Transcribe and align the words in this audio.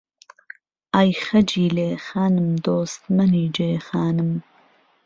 ئای 0.93 1.09
خهجیلێ 1.23 1.89
خانم 2.05 2.49
دۆست 2.65 3.01
مهنیجێ 3.17 3.71
خانم 3.87 4.31